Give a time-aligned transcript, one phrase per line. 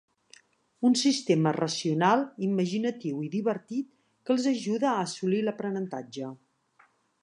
[0.87, 6.37] Un sistema racional, imaginatiu i divertit que els ajuda, a assolir l'aprenentatge.